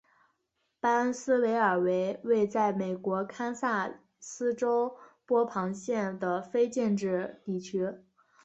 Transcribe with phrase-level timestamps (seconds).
[0.79, 7.87] 巴恩斯维尔为位在美国堪萨斯州波旁县的非建制地区。